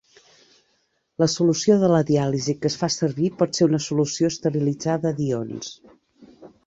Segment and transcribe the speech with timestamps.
[1.23, 5.71] La solució de la diàlisi que es fa servir pot ser una solució esterilitzada d'ions.